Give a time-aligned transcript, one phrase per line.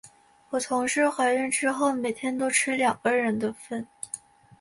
[0.49, 3.85] 我同事怀孕之后，每天都吃两个人的份。